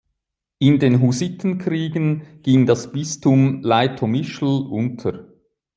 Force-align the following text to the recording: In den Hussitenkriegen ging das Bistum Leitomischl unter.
In 0.57 0.79
den 0.79 0.99
Hussitenkriegen 0.99 2.41
ging 2.41 2.65
das 2.65 2.91
Bistum 2.91 3.61
Leitomischl 3.61 4.45
unter. 4.67 5.27